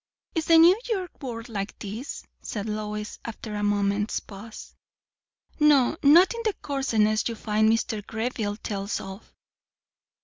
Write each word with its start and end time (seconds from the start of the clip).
"Is 0.33 0.45
the 0.45 0.57
New 0.57 0.81
York 0.89 1.21
world 1.21 1.47
like 1.47 1.77
this?" 1.77 2.23
said 2.41 2.67
Lois, 2.67 3.19
after 3.23 3.53
a 3.53 3.61
moment's 3.61 4.19
pause. 4.19 4.73
"No! 5.59 5.95
Not 6.01 6.33
in 6.33 6.41
the 6.43 6.53
coarseness 6.63 7.29
you 7.29 7.35
find 7.35 7.69
Mr. 7.71 8.03
Greville 8.07 8.55
tells 8.57 8.99
of. 8.99 9.31